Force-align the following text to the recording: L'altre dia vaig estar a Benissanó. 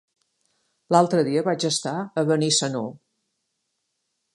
L'altre 0.95 1.21
dia 1.29 1.45
vaig 1.49 1.67
estar 1.71 1.95
a 2.01 2.25
Benissanó. 2.33 2.87